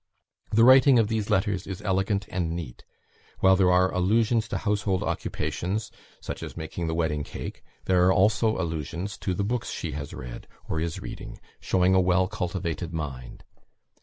The 0.49 0.63
writing 0.63 0.97
of 0.97 1.09
these 1.09 1.29
letters 1.29 1.67
is 1.67 1.79
elegant 1.83 2.25
and 2.29 2.55
neat; 2.55 2.83
while 3.39 3.55
there 3.55 3.71
are 3.71 3.93
allusions 3.93 4.47
to 4.47 4.57
household 4.57 5.03
occupations 5.03 5.91
such 6.19 6.41
as 6.41 6.57
making 6.57 6.87
the 6.87 6.95
wedding 6.95 7.23
cake; 7.23 7.61
there 7.85 8.07
are 8.07 8.11
also 8.11 8.59
allusions 8.59 9.15
to 9.19 9.35
the 9.35 9.43
books 9.43 9.69
she 9.69 9.91
has 9.91 10.11
read, 10.11 10.47
or 10.67 10.79
is 10.79 11.03
reading, 11.03 11.39
showing 11.59 11.93
a 11.93 12.01
well 12.01 12.27
cultivated 12.27 12.91
mind. 12.95 13.43